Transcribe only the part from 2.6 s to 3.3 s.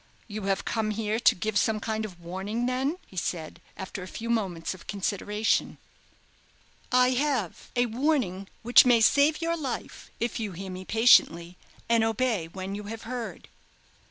then?" he